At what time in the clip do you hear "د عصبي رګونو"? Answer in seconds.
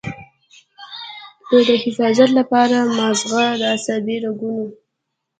3.61-4.65